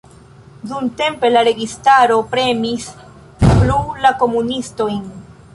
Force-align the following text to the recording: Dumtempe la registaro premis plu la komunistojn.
Dumtempe 0.71 1.29
la 1.33 1.43
registaro 1.49 2.17
premis 2.33 2.89
plu 3.45 3.79
la 4.07 4.17
komunistojn. 4.25 5.03